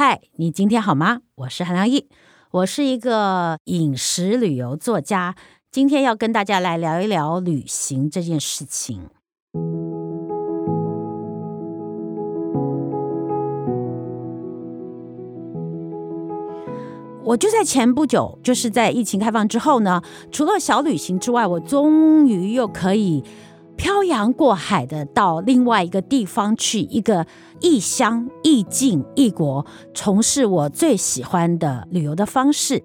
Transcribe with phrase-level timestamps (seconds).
[0.00, 1.22] 嗨，你今天好吗？
[1.34, 2.06] 我是韩良忆，
[2.52, 5.34] 我是一个饮食旅游作家，
[5.72, 9.08] 今天要跟大家来聊一聊旅行这件事情。
[17.24, 23.24] 我就在前不久，就是在疫情开放之后呢，除了小旅行之外，我终于又可以。
[23.78, 27.26] 漂洋过海的到另外一个地方去，一个
[27.60, 29.64] 异乡、异境、异国，
[29.94, 32.82] 从事我最喜欢的旅游的方式。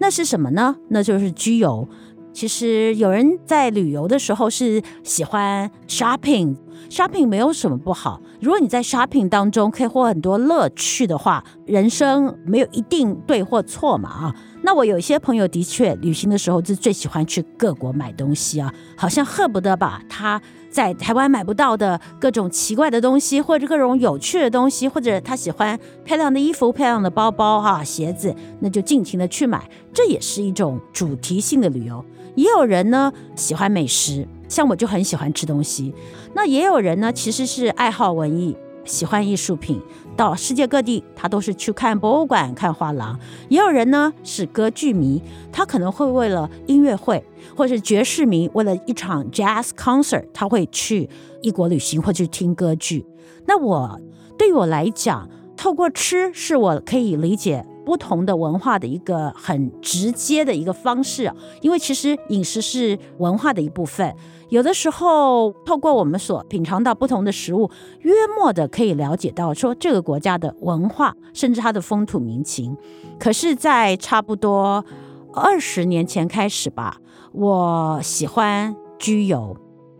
[0.00, 0.76] 那是什么呢？
[0.88, 1.86] 那就是居游。
[2.32, 8.20] 其实有人在旅游的时候是喜欢 shopping，shopping 没有什么不好。
[8.40, 14.36] 如果你在 shopping 当中可以获很多乐趣的话，人生没有一定对或错嘛啊。
[14.66, 32.04] 那我有一些朋友的确旅行的时候是最喜欢去各国买东西啊，好像恨不得把他在台湾买不到的各种奇怪的东西，或者各种有趣的东西，或者他喜欢漂亮的衣服、漂亮的包包哈、鞋子，那就尽情的去买，这也是一种主题性的旅游。
[32.34, 35.94] 也有人呢喜欢美食，像我就很喜欢吃东西。
[36.34, 39.80] 那也有人呢其实是爱好文艺，喜欢艺术品，
[40.16, 43.18] 到世界各地他都是去看博物馆、看画廊。
[43.48, 47.24] 也有人呢是歌剧迷，他可能会为了音乐会，
[47.56, 51.10] 或是爵士迷为了一场 jazz concert，他会去
[51.42, 53.04] 异国旅行或去听歌剧。
[53.46, 54.00] 那我
[54.38, 57.66] 对于我来讲，透过吃是我可以理解。
[57.86, 64.12] 不同的文化的一个很直接的一个方式，因为其实饮食是文化的一部分。
[64.48, 67.70] 有的时候，透过我们所品尝到不同的食物，
[68.00, 72.76] 约莫的可以了解到说这个国家的文化，甚至它的风土民情。
[73.20, 74.84] 可是，在差不多
[75.32, 76.98] 二十年前开始吧，
[77.32, 79.56] 我喜欢居游。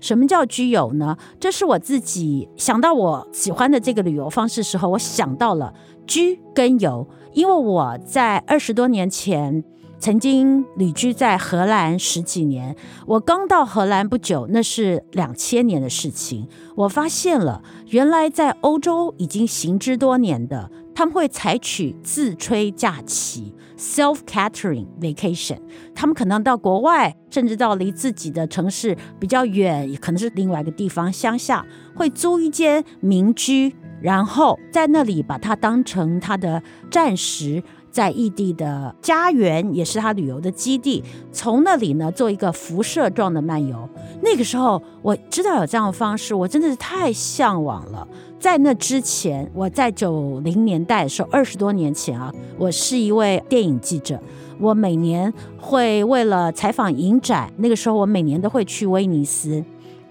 [0.00, 1.16] 什么叫居游呢？
[1.40, 5.72] 这是我自己想到我喜欢的这个旅游方式时候，我想到了
[6.06, 7.06] 居跟游。
[7.38, 9.62] 因为我在二十多年前
[10.00, 12.74] 曾经旅居在荷兰十几年，
[13.06, 16.48] 我刚到荷兰不久，那是两千年的事情。
[16.74, 25.60] 我发现了，原来在欧洲已经行之多年的，他们会采取自吹假期 （self-catering vacation）。
[25.94, 33.76] 他们可能到国外，甚至到离自己的城市比较远，可能是另外一个地方乡下，会租一间民居。
[34.00, 41.02] 然后在那里把它当成他的暂时在异地的家园，也是他旅游的基地。
[41.32, 43.88] 从那里呢做一个辐射状的漫游。
[44.22, 48.06] 那个时候我知道有这样的方式，我真的是太向往了。
[48.38, 54.20] 在那之前，我在九零年代的时候，二十多年前啊，我是一位电影记者。
[54.60, 59.64] 我每年会为了采访影展，那个时候我每年都会去威尼斯。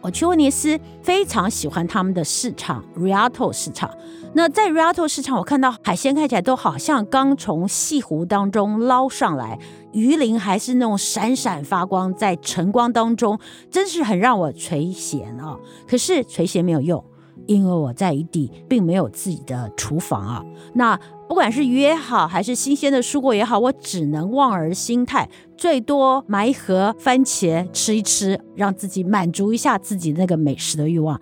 [0.10, 3.90] 去威尼斯，非常喜欢他们的市场 Rialto 市场。
[4.34, 9.58] 那在 Rialto 市场，我看到海鲜看起来都好像刚从西湖当中捞上来，
[9.94, 13.40] 鱼鳞还是那种闪闪发光，在晨光当中，
[13.72, 15.58] 真是很让我垂涎啊！
[15.88, 17.04] 可是垂涎没有用，
[17.48, 20.46] 因为我在异地，并没有自己的厨房啊。
[20.74, 31.20] 那不管是鱼也好，还是新鲜的蔬果也好，我只能望而兴叹，最多买一盒番茄吃一吃，让自己满足一下自己那个美食的欲望。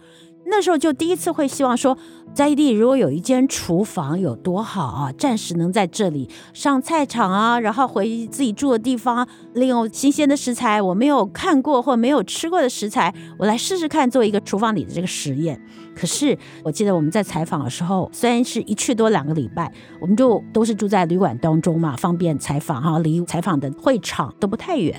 [0.48, 1.98] 那时候就第一次会希望说，
[2.34, 5.12] 在异地如果有一间厨房有多好啊！
[5.18, 15.60] 暂时能在这里上菜场啊，然后回自己住的地方，利用新鲜的食材，我没有看过或没有吃过的食材，我来试试看做一个厨房里的这个实验。
[15.96, 24.96] 可是我记得我们在采访的时候，虽然是一去多两个礼拜，我们就都是住在旅馆当中嘛，方便采访哈，离采访的会场都不太远。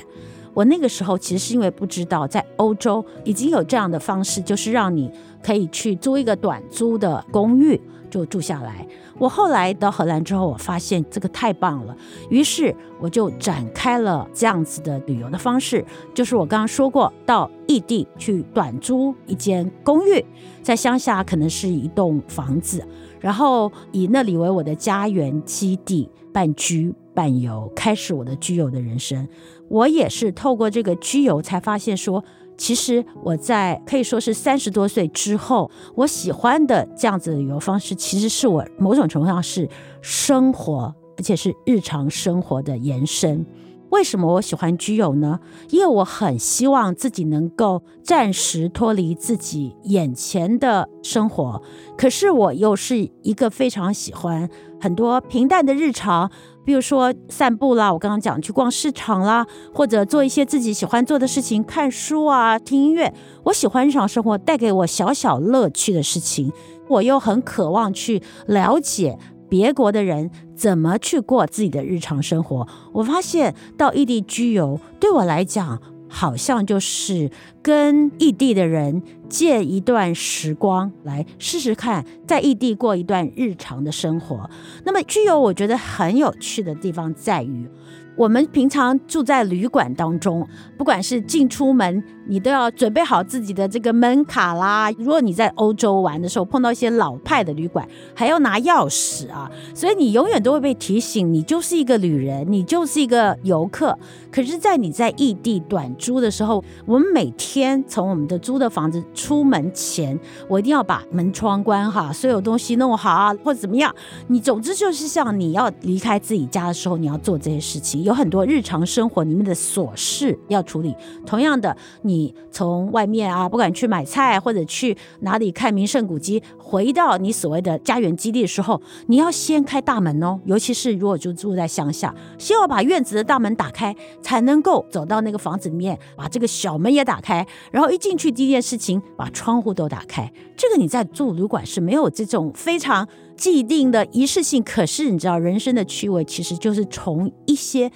[0.56, 5.12] 我那个时候其实是因为不知道，在欧洲已经有这样的方式，就是让你
[5.42, 7.78] 可以去租一个短租的公寓
[8.08, 8.88] 就住下来。
[9.18, 11.94] 我后来到荷兰之后，我发现这个太棒了，
[12.30, 15.84] 于是我就展开了这样子的旅游的方式，
[16.14, 20.24] 就是我刚刚说过，到异地去短租一间公寓，
[20.62, 22.82] 在乡下可能是一栋房子，
[23.20, 29.26] 然后以那里为我的家园基地，半居半游，开始我的居游的人生。
[29.68, 32.22] 我也是透过这个居游才发现说，
[32.58, 39.66] 其实我在可以说是三十多岁之后，我喜欢的这样子的旅游方式，其实是我某种程度上是
[40.02, 43.46] 生活，而且是日常生活的延伸。
[43.88, 45.38] 为什么我喜欢居游呢？
[45.70, 51.62] 因为我很希望自己能够暂时脱离自己眼前的生活，
[51.96, 56.30] 可是我又是一个非常喜欢很多平淡的日常。
[56.66, 63.14] 比如说散步啦，我刚刚讲去逛市场啦，或者做一些自己喜欢做的事情，看书啊，听音乐。
[63.44, 66.52] 我喜欢日常生活带给我小小乐趣的事情，
[66.88, 69.16] 我又很渴望去了解
[69.48, 72.66] 别国的人怎么去过自己的日常生活。
[72.92, 77.30] 我发现到异地居游对我来讲，好像就是
[77.66, 84.48] 跟异地的人借一段时光来试试看，在异地过一段日常的生活。
[84.84, 87.68] 那么居游，我觉得很有趣的地方在于。
[88.14, 90.48] 我们平常住在旅馆当中，
[90.78, 94.90] 不管是进出门，你都要准备好自己的这个门卡啦。
[94.92, 103.98] 如果你在欧洲玩的时候碰到一些老派的旅馆，还要拿钥匙啊，所以你永远都会被提醒，你就是一个旅人，你就是一个游客。
[104.32, 113.94] 可是，在你在异地短租的时候，我们每天天从我们的租的房子出门前，我一定要把门窗关好，所有东西弄好啊，或者怎么样。
[114.26, 118.02] 你总之就是像你要离开自己家的时候，你要做这些事情。
[118.02, 120.94] 有很多日常生活里面的琐事要处理。
[121.24, 130.38] 同样的，你从外面啊，不管去买菜或者去哪里看名胜古迹，回到你所谓的家园基地的时候，你要先开大门哦。
[130.44, 137.45] 尤其是如果就住在乡下，先要把院子的大门打开，才能够走到那个房子里面，把这个小门也打开。
[137.70, 140.32] 然后一进去第一件事情，把窗户都打开。
[140.56, 143.06] 这个你在住旅馆是没有这种非常。
[143.36, 147.92] 既定的仪式性，可是你知道，人生的趣味其实就是从一些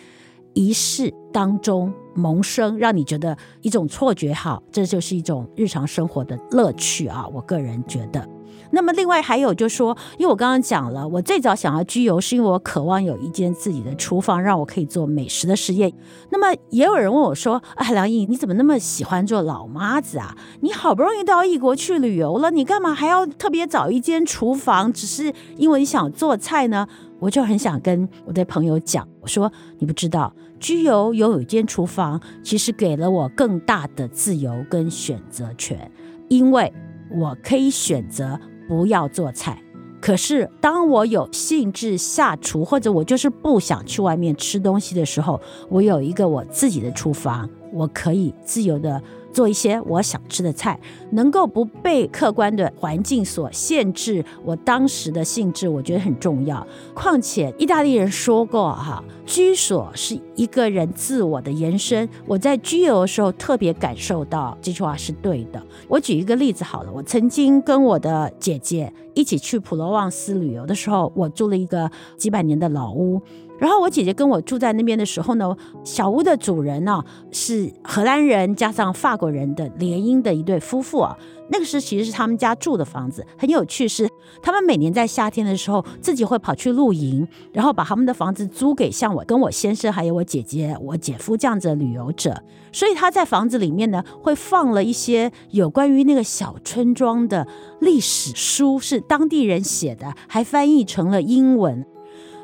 [0.52, 4.34] 仪式当中萌生，让你觉得一种错觉。
[4.34, 7.26] 好，这就是一种日常生活的乐趣啊！
[7.32, 8.28] 我个人觉得。
[8.72, 15.92] 那么另外还有就是说，因为我刚刚讲了，我最早想要居游，是因为我渴望有一间自己的厨房，让我可以做美食的实验。
[16.30, 20.36] 那么也有人问我说：“啊，梁毅，你怎么那么喜欢做老妈子啊？
[20.60, 24.92] 你好不容易到异国去旅游了，你干嘛还要特别找一间厨房？
[24.92, 26.86] 只是因为你想做菜呢？”
[27.20, 35.92] 我就很想跟我的朋友讲，我说：“你不知道，居游拥有一间厨房，其实给了我更大的自由跟选择权，
[36.28, 36.72] 因为
[37.10, 38.40] 我可以选择。”
[38.70, 39.60] 不要做菜，
[40.00, 49.02] 可是当我有兴致下厨，或者我就是不想去外面吃东西的时候，我有一个我自己的厨房，我可以自由的。
[49.32, 50.78] 做一些我想吃的菜，
[51.12, 56.66] 能够不被客观的环境所限制，我当时的兴致，我觉得很重要。
[56.94, 62.08] 况且意大利人说过哈，居所是一个人自我的延伸。
[62.26, 65.62] 我在居游的时候特别感受到这句话是对的。
[65.88, 73.20] 我举一个例子好了，我曾经跟我的姐姐一起去普罗旺斯旅游的时候，我住了一个几百年的老屋。
[73.60, 75.54] 然后我姐姐跟我住在那边的时候呢，
[75.84, 81.16] 小屋的主人呢、是荷兰人加上法国人的联姻的一对夫妇啊。
[81.52, 84.08] 那个是其实是他们家住的房子，很有趣是，
[84.40, 92.40] 他们每年在夏天的时候自己会跑去露营，然后把他们的房子租给像我跟我先生还有我姐姐、我姐夫这样子的旅游者。
[92.72, 97.46] 所以他在房子里面呢会放了一些有关于那个小村庄的
[97.80, 101.84] 历史书，是当地人写的，还翻译成了英文。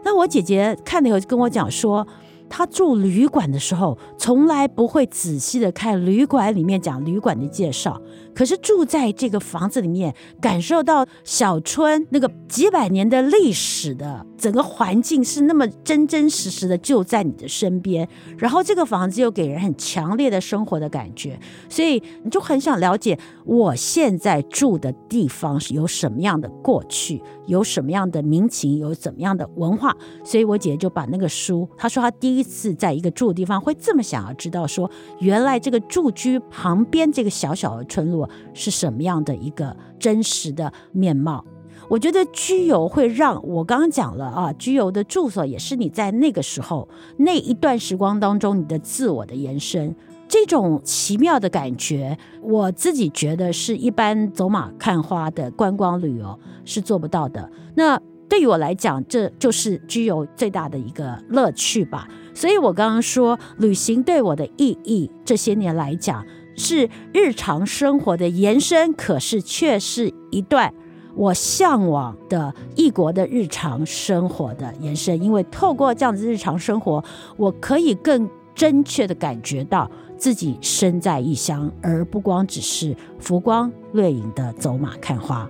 [0.06, 2.06] 那我姐姐看了以后就跟我讲说，
[2.48, 8.00] 她住旅馆的时候，从来不会仔细的看旅馆里面讲旅馆的介绍。
[8.32, 18.06] 可是住在这个房子里面，感受到小村那个几百年的历史的整个环境是那么真真实实的就在你的身边，
[18.36, 29.96] 然后这个房子又给人很强烈的生活的感觉，所以你就很想了解我现在住的地方是有什么样的过去，有什么样的民情，有怎么样的文化。
[30.24, 34.90] 所以我姐姐就把那个书，她说她第一次在一个住的地方会这么想要知道，说
[35.20, 38.28] 原来这个住居旁边这个小小的村落。
[38.52, 41.44] 是什么样的一个真实的面貌？
[41.88, 49.94] 我觉得居游会让我刚刚讲了啊，居游的住所也是你在那个时候那一段时光当中你的自我的延伸，
[50.28, 57.50] 这种奇妙的感觉，我自己觉得是一般走马看花的观光旅游是做不到的。
[57.74, 62.08] 那对于我来讲，这就是居游最大的一个乐趣吧。
[62.34, 66.24] 所以我刚刚说，旅行对我的意义，这些年来讲。
[66.58, 70.72] 是日常生活的延伸，可是却是一段
[71.14, 75.22] 我向往的异国的日常生活的延伸。
[75.22, 77.04] 因为透过这样子日常生活，
[77.36, 85.48] 我可以更真切地感觉到自己身在异乡，而不光只是浮光掠影的走马看花。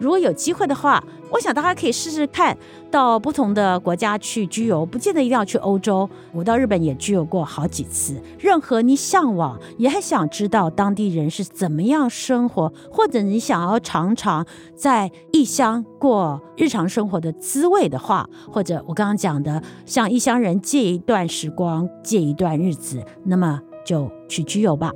[0.00, 2.56] 如果有机会的话，我想大家可以试试看，
[2.88, 6.08] 到不同的国家去居游，不见得一定要去欧洲。
[6.32, 8.14] 我到日本也居游过好几次。
[8.38, 14.46] 任何你向往，也很想知道当地人是怎么样生活，或者你想要尝尝
[14.76, 24.92] 在异乡过日常生活的滋味的话，或者我刚刚讲的，向异乡人借一段时光，借一段日子，那么就去居游吧。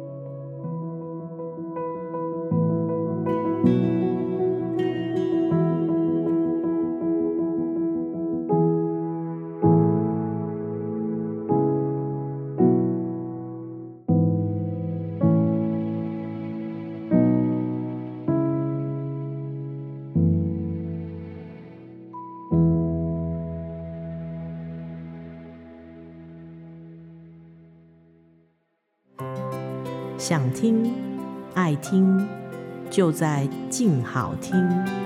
[30.24, 30.88] 想听、
[31.52, 32.24] 爱听，
[32.88, 35.01] 就在静好听。